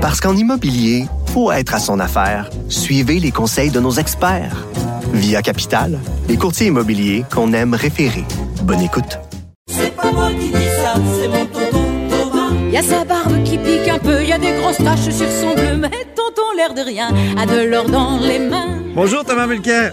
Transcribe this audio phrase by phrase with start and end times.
[0.00, 2.48] Parce qu'en immobilier, faut être à son affaire.
[2.70, 4.66] Suivez les conseils de nos experts.
[5.12, 8.24] Via Capital, les courtiers immobiliers qu'on aime référer.
[8.62, 9.18] Bonne écoute.
[9.68, 12.70] C'est pas moi qui dis ça, c'est mon tonton Thomas.
[12.72, 15.54] Y a sa barbe qui pique un peu, y a des grosses taches sur son
[15.54, 18.78] bleu, mais tonton l'air de rien a de l'or dans les mains.
[18.94, 19.92] Bonjour Thomas Mulcair.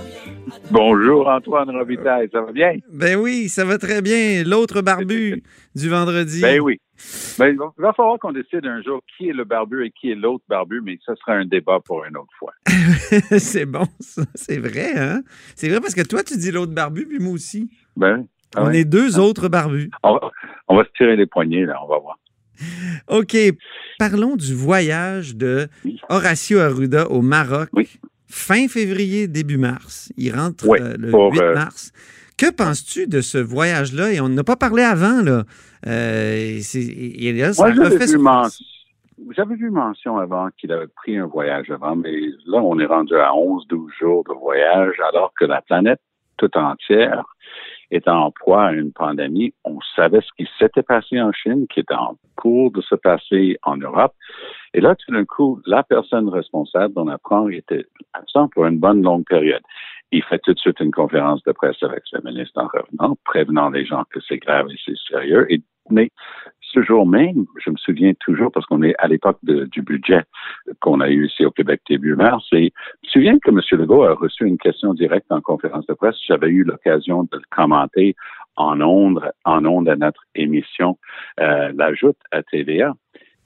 [0.71, 2.73] Bonjour Antoine Robitaille, ça va bien?
[2.91, 4.43] Ben oui, ça va très bien.
[4.45, 5.43] L'autre barbu
[5.75, 6.41] du vendredi.
[6.41, 6.79] Ben oui.
[7.37, 10.15] Ben, il va- falloir qu'on décide un jour qui est le barbu et qui est
[10.15, 12.53] l'autre barbu, mais ça sera un débat pour une autre fois.
[13.39, 14.23] c'est bon, ça.
[14.35, 15.21] C'est vrai, hein?
[15.55, 17.69] C'est vrai parce que toi, tu dis l'autre barbu, puis moi aussi.
[17.95, 19.89] Ben, ah On est deux autres barbus.
[20.03, 20.31] on, va,
[20.69, 22.17] on va se tirer les poignets, là, on va voir.
[23.09, 23.35] OK.
[23.99, 25.67] Parlons du voyage de.
[26.09, 27.69] Horacio Arruda au Maroc.
[27.73, 27.99] Oui.
[28.29, 30.11] Fin février, début mars.
[30.17, 31.91] Il rentre Oui, euh, le pour, 8 euh, mars.
[32.37, 34.11] Que penses-tu de ce voyage-là?
[34.13, 35.43] Et on n'a pas parlé avant, là.
[35.87, 38.49] Euh, et là, ça Moi, j'avais vu, men-
[39.35, 42.11] j'avais vu mention avant qu'il avait pris un voyage avant, mais
[42.45, 45.99] là, on est rendu à 11-12 jours de voyage, alors que la planète
[46.37, 47.23] tout entière
[47.89, 49.53] est en proie à une pandémie.
[49.63, 53.57] On savait ce qui s'était passé en Chine, qui était en cours de se passer
[53.63, 54.13] en Europe.
[54.77, 59.01] Et là, tout d'un coup, la personne responsable, on apprend, était absent pour une bonne
[59.01, 59.63] longue période.
[60.11, 63.71] Il fait tout de suite une conférence de presse avec le ministre en revenant, prévenant
[63.71, 65.51] les gens que c'est grave et c'est sérieux.
[65.51, 66.11] Et, mais
[66.61, 70.21] ce jour même, je me souviens toujours, parce qu'on est à l'époque du budget
[70.79, 73.59] qu'on a eu ici au Québec début mars, et je me souviens que M.
[73.79, 76.17] Legault a reçu une question directe en conférence de presse.
[76.27, 78.15] J'avais eu l'occasion de le commenter
[78.57, 80.99] en ondes, en ondes à notre émission,
[81.39, 82.93] euh, l'ajoute à TVA.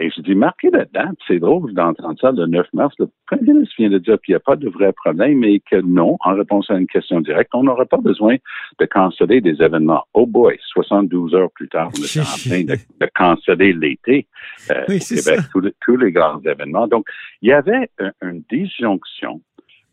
[0.01, 2.95] Et je dis, marquez la date, c'est drôle d'entendre ça le 9 mars.
[2.97, 5.75] Le premier ministre vient de dire qu'il n'y a pas de vrai problème et que
[5.81, 8.35] non, en réponse à une question directe, on n'aura pas besoin
[8.79, 10.03] de canceller des événements.
[10.13, 14.27] Oh boy, 72 heures plus tard, on est en train de, de canceller l'été
[14.71, 16.87] euh, Oui, au Québec, tous les, tous les grands événements.
[16.87, 17.05] Donc,
[17.41, 19.41] il y avait un- une disjonction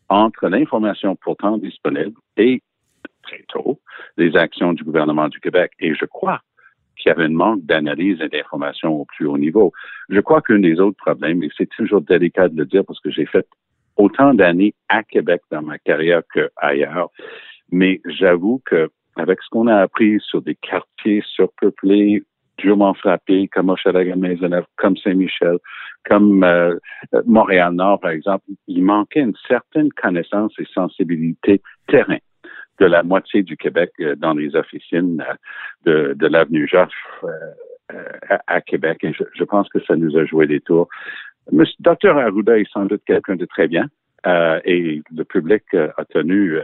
[0.09, 2.63] entre l'information pourtant disponible et,
[3.21, 3.79] très tôt,
[4.17, 5.71] les actions du gouvernement du Québec.
[5.79, 6.41] Et je crois
[6.99, 9.71] qu'il y avait un manque d'analyse et d'information au plus haut niveau.
[10.09, 13.09] Je crois qu'un des autres problèmes, et c'est toujours délicat de le dire parce que
[13.09, 13.47] j'ai fait
[13.97, 17.09] autant d'années à Québec dans ma carrière qu'ailleurs,
[17.71, 22.23] mais j'avoue que avec ce qu'on a appris sur des quartiers surpeuplés,
[22.57, 25.57] durement frappés, comme Hochelaga-Maisonneuve, comme Saint-Michel,
[26.07, 26.75] comme euh,
[27.13, 32.17] euh, Montréal-Nord, par exemple, il manquait une certaine connaissance et sensibilité terrain
[32.79, 35.33] de la moitié du Québec euh, dans les officines euh,
[35.85, 38.99] de, de l'avenue Joffre euh, à, Québec.
[39.03, 40.87] Et je, pense que ça nous a joué des tours.
[41.51, 43.87] Monsieur, Dr Arruda est sans doute quelqu'un de très bien
[44.27, 46.59] euh, et le public a tenu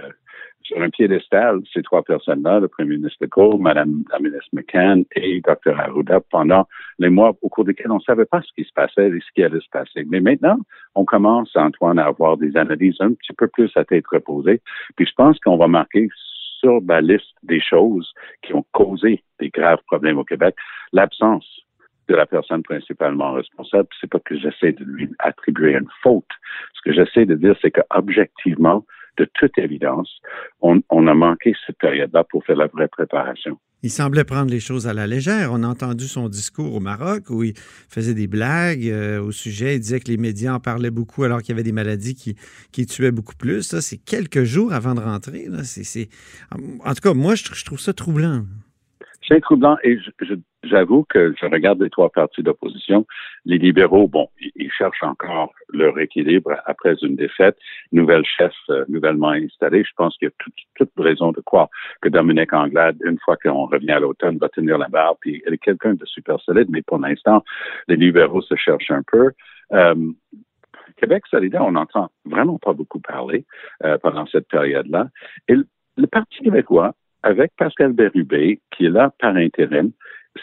[0.66, 5.42] sur un piédestal ces trois personnes-là, le premier ministre Legault, Madame la ministre McCann et
[5.42, 6.68] Dr Arruda pendant
[7.00, 9.32] les mois au cours desquels on ne savait pas ce qui se passait et ce
[9.34, 10.06] qui allait se passer.
[10.10, 10.58] Mais maintenant,
[10.96, 14.62] on commence, Antoine, à avoir des analyses un petit peu plus à tête reposée.
[14.96, 16.10] Puis je pense qu'on va marquer
[16.60, 18.12] sur la liste des choses
[18.42, 20.56] qui ont causé des graves problèmes au Québec
[20.94, 21.46] l'absence
[22.08, 23.88] de la personne principalement responsable.
[24.00, 26.30] C'est pas que j'essaie de lui attribuer une faute.
[26.74, 28.86] Ce que j'essaie de dire, c'est que objectivement,
[29.18, 30.10] de toute évidence,
[30.62, 33.58] on, a manqué cette période-là pour faire la vraie préparation.
[33.84, 35.52] Il semblait prendre les choses à la légère.
[35.52, 39.76] On a entendu son discours au Maroc où il faisait des blagues euh, au sujet.
[39.76, 42.36] Il disait que les médias en parlaient beaucoup alors qu'il y avait des maladies qui,
[42.72, 43.78] qui tuaient beaucoup plus.
[43.80, 45.48] C'est quelques jours avant de rentrer.
[45.50, 45.60] là.
[46.84, 48.44] En tout cas, moi, je, je trouve ça troublant.
[49.28, 49.98] C'est troublant et
[50.64, 53.06] j'avoue que je regarde les trois partis d'opposition.
[53.46, 57.58] Les libéraux, bon, ils, ils cherchent encore leur équilibre après une défaite.
[57.92, 59.84] Nouvelle chef euh, nouvellement installée.
[59.84, 61.70] Je pense qu'il y a toute, toute raison de croire
[62.02, 65.16] que Dominique Anglade, une fois qu'on revient à l'automne, va tenir la barre.
[65.20, 67.44] Puis elle est quelqu'un de super solide, mais pour l'instant,
[67.88, 69.32] les libéraux se cherchent un peu.
[69.74, 70.12] Euh,
[70.98, 73.46] Québec solidaire, on n'entend vraiment pas beaucoup parler
[73.84, 75.10] euh, pendant cette période-là.
[75.48, 76.94] Et le, le Parti québécois,
[77.26, 79.92] avec Pascal Bérubé, qui est là par intérim,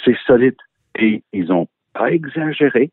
[0.04, 0.56] c'est solide.
[0.98, 2.91] Et ils n'ont pas exagéré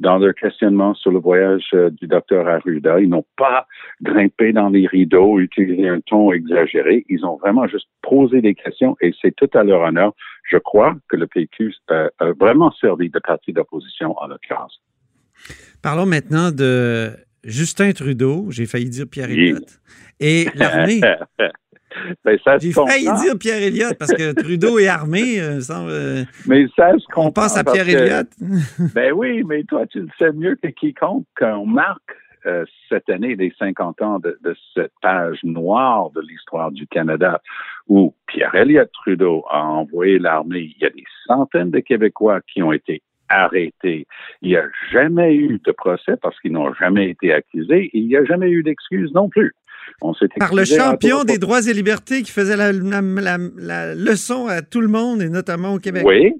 [0.00, 3.00] dans leur questionnement sur le voyage euh, du docteur Arruda.
[3.00, 3.66] Ils n'ont pas
[4.02, 7.04] grimpé dans les rideaux, utilisé un ton exagéré.
[7.08, 10.12] Ils ont vraiment juste posé des questions et c'est tout à leur honneur.
[10.50, 14.80] Je crois que le PQ euh, a vraiment servi de parti d'opposition en l'occurrence.
[15.82, 17.10] Parlons maintenant de
[17.42, 18.46] Justin Trudeau.
[18.50, 19.30] J'ai failli dire Pierre.
[19.30, 19.80] Elliott.
[20.20, 21.00] Et l'armée.
[22.24, 25.40] Ben, J'ai failli dire Pierre Elliott parce que Trudeau est armé.
[25.40, 27.26] euh, euh, Mais ça se comprend.
[27.28, 28.28] on pense à Pierre Elliott.
[28.94, 33.36] Ben oui, mais toi, tu le sais mieux que quiconque qu'on marque euh, cette année
[33.36, 37.40] les 50 ans de, de cette page noire de l'histoire du Canada
[37.88, 40.72] où Pierre Elliott Trudeau a envoyé l'armée.
[40.76, 44.06] Il y a des centaines de Québécois qui ont été arrêtés.
[44.42, 48.06] Il n'y a jamais eu de procès parce qu'ils n'ont jamais été accusés et il
[48.08, 49.54] n'y a jamais eu d'excuses non plus.
[50.02, 54.62] On s'est Par le champion des droits et libertés qui faisait la, la, leçon à
[54.62, 56.04] tout le monde et notamment au Québec.
[56.06, 56.34] Oui,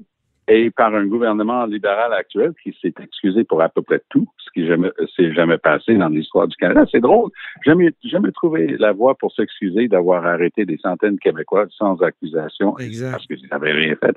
[0.47, 4.51] et par un gouvernement libéral actuel qui s'est excusé pour à peu près tout, ce
[4.53, 6.85] qui jamais s'est jamais passé dans l'histoire du Canada.
[6.91, 7.31] C'est drôle.
[7.65, 12.73] Jamais, jamais trouvé la voie pour s'excuser d'avoir arrêté des centaines de Québécois sans accusation
[12.73, 14.15] parce qu'ils n'avaient rien fait.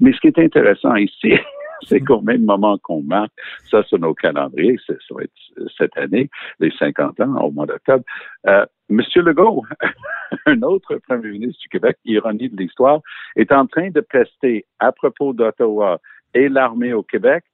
[0.00, 1.32] Mais ce qui est intéressant ici,
[1.88, 3.32] c'est qu'au même moment qu'on marque
[3.70, 6.30] ça sur nos calendriers, ça va être cette année,
[6.60, 8.04] les 50 ans au mois d'octobre,
[8.46, 9.64] euh, Monsieur Legault,
[10.46, 13.00] un autre premier ministre du Québec, ironie de l'histoire,
[13.36, 16.00] est en train de tester à propos d'Ottawa
[16.34, 17.44] et l'armée au Québec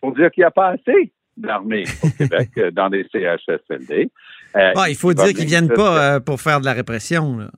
[0.00, 4.10] pour dire qu'il n'y a pas assez d'armée au Québec euh, dans les CHSLD.
[4.56, 7.38] Euh, il faut dire qu'ils ne viennent pas pour faire de la répression.
[7.38, 7.50] Là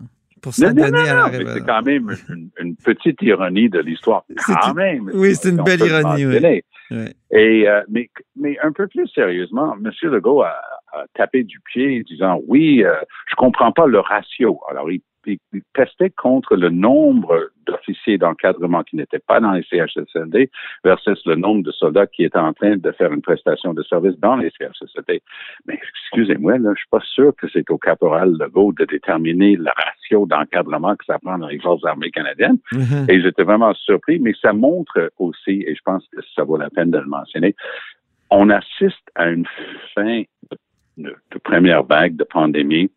[0.45, 2.15] pour s'adonner à la C'est quand même
[2.61, 4.25] une, petite ironie de l'histoire.
[4.47, 5.11] Quand même.
[5.15, 6.27] Oui, c'est une belle ironie.
[6.27, 7.07] Oui.
[7.31, 9.91] Et, euh, mais, mais un peu plus sérieusement, M.
[10.03, 10.61] Legault a,
[10.93, 12.95] a tapé du pied disant oui, euh,
[13.27, 14.61] je comprends pas le ratio.
[14.71, 15.39] Alors, il il,
[15.75, 20.51] testait contre le nombre d'officiers d'encadrement qui n'étaient pas dans les CHSLD
[20.85, 24.19] versus le nombre de soldats qui étaient en train de faire une prestation de service
[24.19, 25.23] dans les CHSLD.
[25.67, 29.71] Mais excusez-moi, là, je suis pas sûr que c'est au caporal Legault de déterminer le
[29.77, 32.59] ratio d'encadrement que ça prend dans les forces armées canadiennes.
[32.73, 33.11] Mm-hmm.
[33.11, 36.71] Et j'étais vraiment surpris, mais ça montre aussi, et je pense que ça vaut la
[36.71, 37.55] peine de le mentionner,
[38.31, 39.47] on assiste à une
[39.95, 40.59] fin de
[41.43, 42.91] première vague de pandémie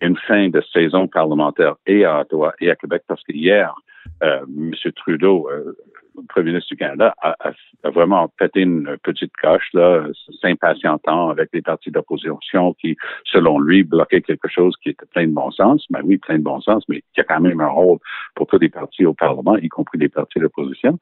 [0.00, 3.74] une fin de saison parlementaire et à Ottawa et à Québec parce que hier,
[4.22, 4.72] euh, M.
[4.96, 5.76] Trudeau, euh,
[6.28, 7.36] premier ministre du Canada, a,
[7.84, 10.06] vraiment pété une petite coche, là,
[10.40, 15.32] s'impatientant avec les partis d'opposition qui, selon lui, bloquaient quelque chose qui était plein de
[15.32, 15.84] bon sens.
[15.90, 17.98] Mais oui, plein de bon sens, mais il y a quand même un rôle
[18.34, 20.98] pour tous les partis au Parlement, y compris les partis d'opposition.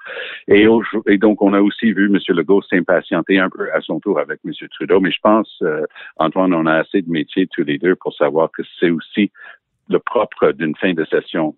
[0.48, 0.66] Et,
[1.06, 2.18] et, donc, on a aussi vu M.
[2.28, 4.52] Legault s'impatienter un peu à son tour avec M.
[4.70, 5.00] Trudeau.
[5.00, 5.84] Mais je pense, euh,
[6.16, 9.30] Antoine, on a assez de métiers tous les deux pour savoir que c'est aussi
[9.88, 11.54] le propre d'une fin de session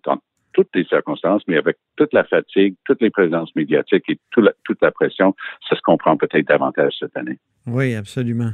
[0.53, 4.91] toutes les circonstances, mais avec toute la fatigue, toutes les présences médiatiques et toute la
[4.91, 5.35] pression,
[5.69, 7.37] ça se comprend peut-être davantage cette année.
[7.67, 8.51] Oui, absolument.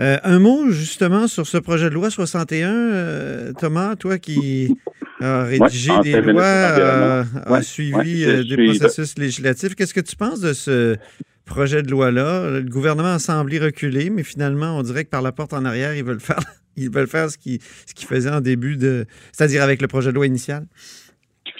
[0.00, 4.76] Euh, un mot justement sur ce projet de loi 61, euh, Thomas, toi qui
[5.20, 10.52] as rédigé des lois, euh, as suivi des processus législatifs, qu'est-ce que tu penses de
[10.52, 10.96] ce
[11.44, 12.50] projet de loi-là?
[12.50, 15.94] Le gouvernement a semblé reculer, mais finalement, on dirait que par la porte en arrière,
[15.94, 16.40] ils veulent faire,
[16.76, 20.16] ils veulent faire ce qu'ils ce faisaient en début de, c'est-à-dire avec le projet de
[20.16, 20.66] loi initial.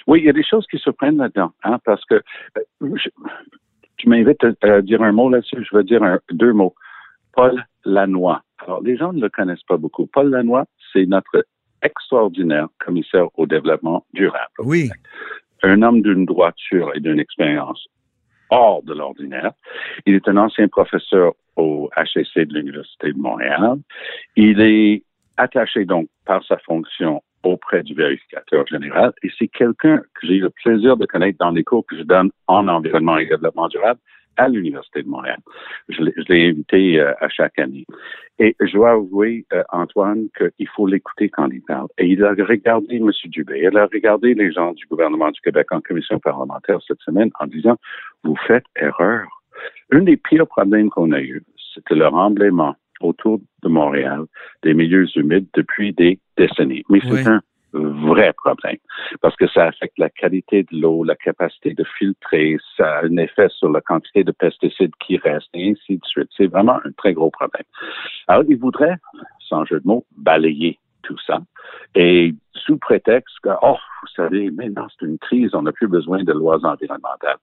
[0.06, 2.22] Oui, il y a des choses qui se prennent là-dedans, hein, parce que
[2.56, 2.94] euh,
[3.96, 6.74] tu m'invites à, dire un mot là-dessus, je veux dire deux mots.
[7.32, 8.38] Paul Lannoy.
[8.58, 10.06] Alors, les gens ne le connaissent pas beaucoup.
[10.06, 11.44] Paul Lannoy, c'est notre
[11.82, 14.52] extraordinaire commissaire au développement durable.
[14.58, 14.90] Oui.
[15.62, 17.86] Un homme d'une droiture et d'une expérience
[18.50, 19.52] hors de l'ordinaire.
[20.06, 23.78] Il est un ancien professeur au HEC de l'Université de Montréal.
[24.36, 25.02] Il est
[25.36, 29.12] attaché donc par sa fonction auprès du vérificateur général.
[29.22, 32.02] Et c'est quelqu'un que j'ai eu le plaisir de connaître dans les cours que je
[32.02, 34.00] donne en environnement et développement durable
[34.36, 35.38] à l'Université de Montréal.
[35.88, 37.86] Je l'ai invité euh, à chaque année.
[38.38, 41.86] Et je dois avouer, euh, Antoine, qu'il faut l'écouter quand il parle.
[41.98, 43.10] Et il a regardé M.
[43.26, 47.30] Dubé, il a regardé les gens du gouvernement du Québec en commission parlementaire cette semaine
[47.38, 47.76] en disant,
[48.24, 49.26] vous faites erreur.
[49.92, 51.42] Un des pires problèmes qu'on a eu,
[51.74, 54.24] c'était le remblaiement autour de Montréal
[54.62, 56.84] des milieux humides depuis des décennies.
[56.88, 58.76] Mais c'est un vrai problème
[59.20, 63.16] parce que ça affecte la qualité de l'eau, la capacité de filtrer, ça a un
[63.16, 66.28] effet sur la quantité de pesticides qui restent et ainsi de suite.
[66.36, 67.64] C'est vraiment un très gros problème.
[68.28, 68.96] Alors, il voudrait,
[69.40, 71.38] sans jeu de mots, balayer tout ça.
[71.94, 76.22] Et sous prétexte que, oh, vous savez, maintenant c'est une crise, on n'a plus besoin
[76.22, 77.36] de lois environnementales.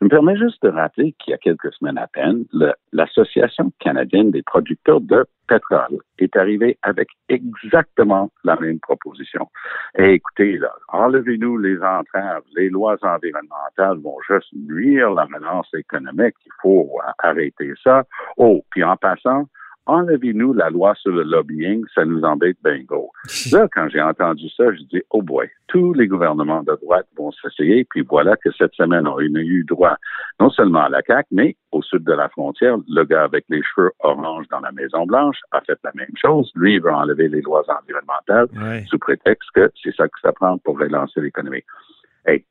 [0.00, 2.44] Je me permets juste de rappeler qu'il y a quelques semaines à peine,
[2.92, 9.48] l'Association canadienne des producteurs de pétrole est arrivée avec exactement la même proposition.
[9.96, 16.52] Et écoutez, enlevez-nous les entraves, les lois environnementales vont juste nuire la relance économique, il
[16.62, 18.04] faut arrêter ça.
[18.36, 19.46] Oh, puis en passant,
[19.88, 23.10] enlevez-nous la loi sur le lobbying, ça nous embête bingo.
[23.52, 27.32] Là, quand j'ai entendu ça, je dis, oh boy, tous les gouvernements de droite vont
[27.32, 29.96] s'essayer, puis voilà que cette semaine, on a eu droit
[30.40, 33.62] non seulement à la CAQ, mais au sud de la frontière, le gars avec les
[33.62, 36.50] cheveux orange dans la Maison-Blanche a fait la même chose.
[36.54, 38.48] Lui, il veut enlever les lois environnementales
[38.86, 41.64] sous prétexte que c'est ça que ça prend pour relancer l'économie.
[42.26, 42.44] Hey,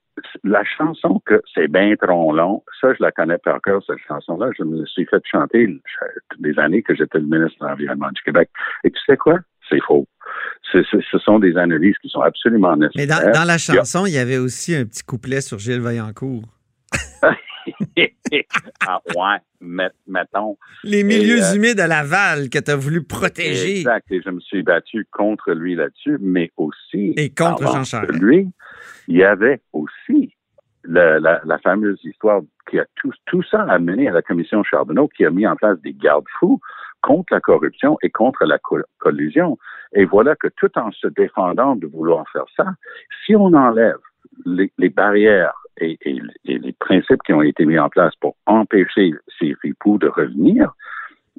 [0.43, 4.49] la chanson que c'est bien trop long, ça, je la connais par cœur, cette chanson-là.
[4.57, 5.79] Je me suis fait chanter
[6.39, 8.49] des années que j'étais le ministre de l'Environnement du Québec.
[8.83, 9.39] Et tu sais quoi?
[9.69, 10.07] C'est faux.
[10.71, 10.81] Ce,
[11.23, 13.21] sont des analyses qui sont absolument nécessaires.
[13.23, 16.43] Mais dans, la chanson, il y, avait aussi un petit couplet sur Gilles Vaillancourt.
[18.87, 20.57] ah, ouais, met- mettons.
[20.83, 23.79] Les milieux euh, humides à Laval que tu as voulu protéger.
[23.79, 24.05] Exact.
[24.11, 27.13] Et je me suis battu contre lui là-dessus, mais aussi.
[27.17, 28.19] Et contre Jean Charest.
[28.21, 28.49] Lui,
[29.07, 30.33] il y avait aussi
[30.83, 35.47] la, fameuse histoire qui a tout, ça amené à la commission Charbonneau qui a mis
[35.47, 36.59] en place des garde-fous
[37.01, 39.57] contre la corruption et contre la co- collusion.
[39.93, 42.65] Et voilà que tout en se défendant de vouloir faire ça,
[43.25, 43.99] si on enlève
[44.45, 45.97] les, barrières et,
[46.45, 50.73] les principes qui ont été mis en place pour empêcher ces ripoux de revenir,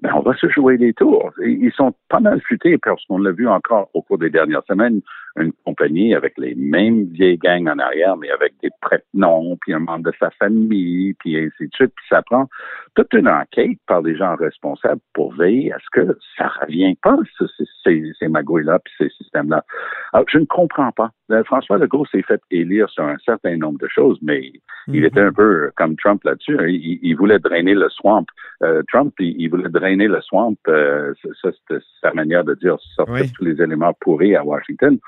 [0.03, 1.33] ben on va se jouer des tours.
[1.45, 5.01] Ils sont pas mal futés parce qu'on l'a vu encore au cours des dernières semaines,
[5.43, 9.79] une compagnie avec les mêmes vieilles gangs en arrière, mais avec des prête-noms, puis un
[9.81, 11.93] membre de sa famille, puis ainsi de suite.
[11.97, 12.49] Puis ça prend
[12.95, 17.17] toute une enquête par des gens responsables pour veiller à ce que ça revient pas,
[17.39, 19.65] ce- ce- ces, ces magouilles-là, puis ces systèmes-là.
[20.13, 21.11] Alors, je ne comprends pas.
[21.31, 24.51] Euh, François Legault s'est fait élire sur un certain nombre de choses, mais
[24.89, 25.05] il Mhm.
[25.05, 26.57] était un peu comme Trump là-dessus.
[26.59, 26.67] hein.
[26.69, 28.25] Il, il voulait drainer le swamp.
[28.63, 30.57] Euh, Trump, il, il voulait drainer le swamp.
[30.69, 33.33] euh, ça, ça, c'était sa manière de dire sortir Oui.
[33.37, 34.99] tous les éléments pourris à Washington.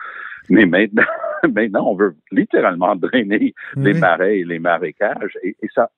[0.48, 1.04] Mais maintenant,
[1.54, 5.38] maintenant, on veut littéralement drainer les marais et les marécages.
[5.42, 5.90] Et, et ça,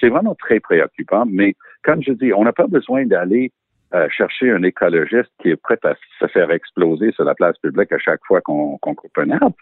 [0.00, 1.24] c'est vraiment très préoccupant.
[1.26, 3.52] Mais comme je dis, on n'a pas besoin d'aller
[3.94, 7.92] euh, chercher un écologiste qui est prêt à se faire exploser sur la place publique
[7.92, 9.54] à chaque fois qu'on coupe un arbre.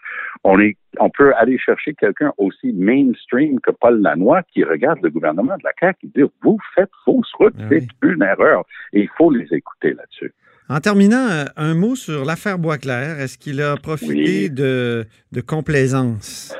[0.43, 5.11] On, est, on peut aller chercher quelqu'un aussi mainstream que Paul Lannoy qui regarde le
[5.11, 8.65] gouvernement de la CAQ et dit Vous faites fausse route, Ah c'est une erreur.
[8.93, 10.33] Et il faut les écouter là-dessus.
[10.69, 13.19] En terminant, euh, un mot sur l'affaire Boisclair.
[13.19, 14.13] Est-ce qu'il a profité
[14.45, 14.49] Oui.
[14.49, 16.55] de, de complaisance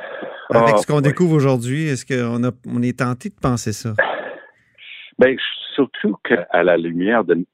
[0.50, 1.02] avec Ah, ce qu'on oui.
[1.02, 1.88] découvre aujourd'hui?
[1.88, 3.94] Est-ce qu'on a, on est tenté de penser ça?
[5.18, 5.36] Ben,
[5.74, 7.44] surtout qu'à la lumière de,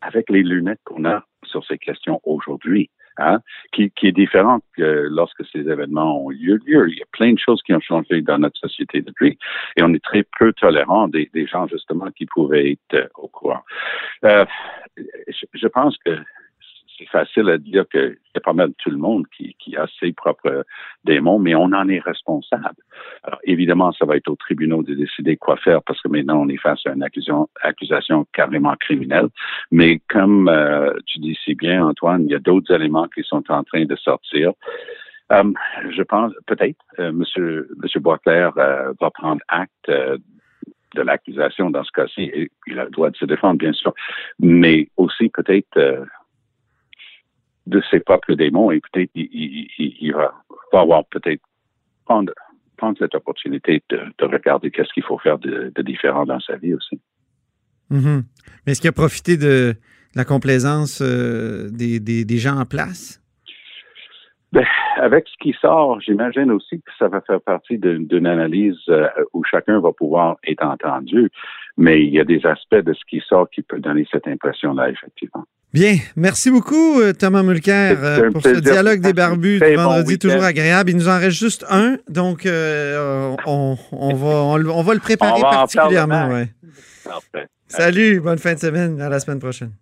[0.00, 3.40] avec les lunettes qu'on a sur ces questions aujourd'hui, hein,
[3.72, 6.88] qui, qui est différente que lorsque ces événements ont eu lieu.
[6.90, 9.38] Il y a plein de choses qui ont changé dans notre société depuis,
[9.76, 13.28] et on est très peu tolérant des, des gens justement qui pouvaient être euh, au
[13.28, 13.62] courant.
[14.24, 14.44] Euh,
[14.96, 16.16] je, je pense que
[16.98, 20.12] c'est facile à dire que c'est pas mal tout le monde qui, qui a ses
[20.12, 20.64] propres
[21.04, 22.76] démons, mais on en est responsable.
[23.22, 26.48] Alors, évidemment, ça va être aux tribunaux de décider quoi faire parce que maintenant, on
[26.48, 29.28] est face à une accusation, accusation carrément criminelle.
[29.70, 33.44] Mais comme euh, tu dis si bien, Antoine, il y a d'autres éléments qui sont
[33.50, 34.52] en train de sortir.
[35.32, 35.52] Euh,
[35.90, 40.18] je pense, peut-être, euh, Monsieur, Boisclair euh, va prendre acte euh,
[40.94, 42.48] de l'accusation dans ce cas-ci.
[42.66, 43.92] Il a le droit de se défendre, bien sûr,
[44.38, 46.04] mais aussi peut-être euh,
[47.66, 50.32] de ses propres démons et peut-être il, il, il, il va,
[50.72, 51.42] avoir peut-être
[52.04, 52.32] prendre,
[52.76, 56.56] prendre cette opportunité de, de regarder qu'est-ce qu'il faut faire de, de différent dans sa
[56.56, 57.00] vie aussi.
[57.90, 58.24] Mhm.
[58.64, 59.74] Mais est-ce qu'il a profité de
[60.14, 63.22] la complaisance euh, des, des- des gens en place?
[64.52, 64.64] Ben,
[64.96, 69.08] avec ce qui sort, j'imagine aussi que ça va faire partie d'une d'une analyse euh,
[69.34, 71.30] où chacun va pouvoir être entendu,
[71.76, 74.88] mais il y a des aspects de ce qui sort qui peut donner cette impression-là,
[74.90, 75.44] effectivement.
[75.72, 75.98] Bien.
[76.16, 80.90] Merci beaucoup, euh, Thomas Mulcair, euh, pour ce dialogue des barbus du vendredi, toujours agréable.
[80.90, 84.94] Il nous en reste juste un, donc euh, on, on va, on, le- on va
[84.94, 86.28] le préparer particulièrement.
[86.34, 86.48] ouais.
[87.68, 89.00] Salut, bonne fin de semaine.
[89.02, 89.72] À la semaine prochaine.